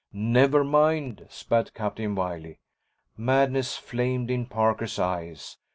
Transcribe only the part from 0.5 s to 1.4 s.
mind!"